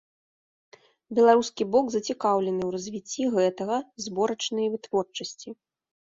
[1.19, 3.77] Беларускі бок зацікаўлены ў развіцці гэтага
[4.09, 5.49] зборачнай вытворчасці.